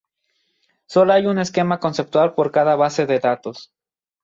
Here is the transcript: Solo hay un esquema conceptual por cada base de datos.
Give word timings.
Solo 0.87 1.13
hay 1.13 1.27
un 1.27 1.37
esquema 1.37 1.79
conceptual 1.79 2.33
por 2.33 2.49
cada 2.51 2.75
base 2.75 3.05
de 3.05 3.19
datos. 3.19 3.71